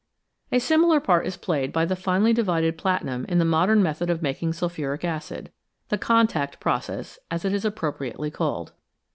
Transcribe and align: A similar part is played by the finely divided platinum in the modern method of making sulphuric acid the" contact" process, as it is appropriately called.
A 0.51 0.57
similar 0.57 0.99
part 0.99 1.27
is 1.27 1.37
played 1.37 1.71
by 1.71 1.85
the 1.85 1.95
finely 1.95 2.33
divided 2.33 2.75
platinum 2.75 3.23
in 3.25 3.37
the 3.37 3.45
modern 3.45 3.83
method 3.83 4.09
of 4.09 4.23
making 4.23 4.53
sulphuric 4.53 5.05
acid 5.05 5.51
the" 5.89 5.97
contact" 6.09 6.59
process, 6.59 7.19
as 7.29 7.45
it 7.45 7.53
is 7.53 7.65
appropriately 7.65 8.31
called. 8.31 8.73